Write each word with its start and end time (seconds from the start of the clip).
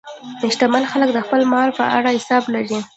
شتمن 0.53 0.83
خلک 0.91 1.09
د 1.13 1.19
خپل 1.25 1.41
مال 1.51 1.69
په 1.79 1.83
اړه 1.97 2.09
حساب 2.17 2.43
لري. 2.55 2.79